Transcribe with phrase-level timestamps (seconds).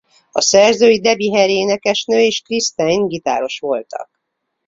[0.31, 4.21] A szerzői Debbie Harry énekesnő és Chris Stein gitáros voltak.